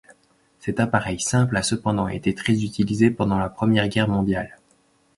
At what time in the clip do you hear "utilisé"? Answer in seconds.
2.63-3.11